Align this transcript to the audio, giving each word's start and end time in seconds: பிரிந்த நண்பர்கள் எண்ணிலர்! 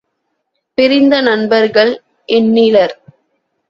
பிரிந்த 0.77 1.21
நண்பர்கள் 1.21 1.93
எண்ணிலர்! 2.29 2.95